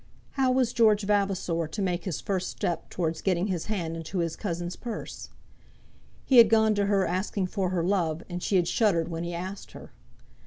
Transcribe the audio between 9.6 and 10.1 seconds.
her.